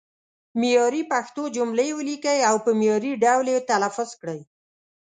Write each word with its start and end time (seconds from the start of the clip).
معیاري 0.59 1.03
پښتو 1.11 1.43
جملې 1.55 1.89
ولیکئ 1.97 2.39
او 2.49 2.55
په 2.65 2.71
معیاري 2.79 3.11
ډول 3.23 3.45
یې 3.53 3.59
تلفظ 3.69 4.09
کړئ. 4.21 4.39